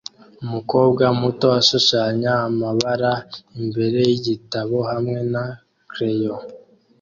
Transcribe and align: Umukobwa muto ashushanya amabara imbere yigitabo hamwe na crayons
Umukobwa 0.45 1.03
muto 1.21 1.47
ashushanya 1.59 2.31
amabara 2.47 3.11
imbere 3.59 3.99
yigitabo 4.09 4.75
hamwe 4.91 5.19
na 5.33 5.43
crayons 5.91 6.43